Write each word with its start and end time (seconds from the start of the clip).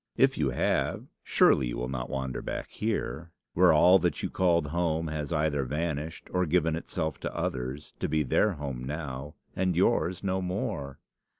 If 0.17 0.35
you 0.35 0.49
have, 0.49 1.05
surely 1.21 1.67
you 1.67 1.77
will 1.77 1.87
not 1.87 2.09
wander 2.09 2.41
back 2.41 2.71
here, 2.71 3.29
where 3.53 3.71
all 3.71 3.99
that 3.99 4.23
you 4.23 4.31
called 4.31 4.69
home 4.69 5.09
has 5.09 5.31
either 5.31 5.63
vanished 5.63 6.27
or 6.33 6.47
given 6.47 6.75
itself 6.75 7.19
to 7.19 7.35
others, 7.35 7.93
to 7.99 8.09
be 8.09 8.23
their 8.23 8.53
home 8.53 8.83
now 8.83 9.35
and 9.55 9.75
yours 9.75 10.23
no 10.23 10.41
more! 10.41 10.97